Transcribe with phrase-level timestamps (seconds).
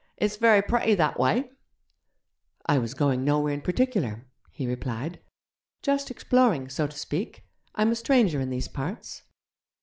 [0.17, 1.47] It's very pretty that wye.'
[2.65, 5.19] 'I was going nowhere in particular,' he replied;
[5.83, 7.43] 'just exploring, so to speak.
[7.75, 9.21] I'm a stranger in these parts.'